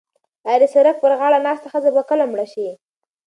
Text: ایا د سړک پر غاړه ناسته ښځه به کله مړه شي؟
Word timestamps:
ایا 0.47 0.57
د 0.61 0.65
سړک 0.73 0.95
پر 1.03 1.11
غاړه 1.19 1.37
ناسته 1.45 1.67
ښځه 1.73 1.89
به 1.95 2.01
کله 2.09 2.25
مړه 2.31 2.45
شي؟ 2.53 2.67